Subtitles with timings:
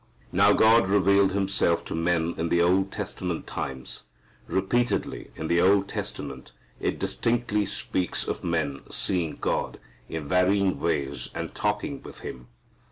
[0.31, 4.05] Now God revealed Himself to men in the Old Testament times.
[4.47, 9.79] Repeatedly in the Old Testament it distinctly speaks of men seeing God
[10.09, 12.47] in varying ways and talking with Him.